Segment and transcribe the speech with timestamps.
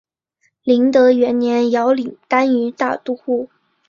[0.63, 3.47] 麟德元年遥领单于大都护。